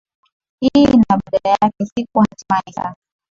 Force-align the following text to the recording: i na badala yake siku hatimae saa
i 0.67 0.83
na 0.99 1.17
badala 1.17 1.49
yake 1.61 1.85
siku 1.85 2.19
hatimae 2.19 2.73
saa 2.73 2.95